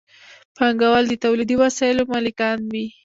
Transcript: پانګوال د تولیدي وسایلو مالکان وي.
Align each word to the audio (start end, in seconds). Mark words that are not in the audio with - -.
پانګوال 0.55 1.03
د 1.07 1.13
تولیدي 1.25 1.55
وسایلو 1.63 2.09
مالکان 2.13 2.57
وي. 2.71 2.85